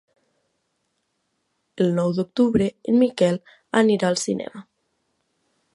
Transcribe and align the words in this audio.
El 1.85 1.93
nou 1.99 2.15
d'octubre 2.21 2.69
en 2.93 2.99
Miquel 3.03 3.39
anirà 3.83 4.11
al 4.13 4.21
cinema. 4.27 4.65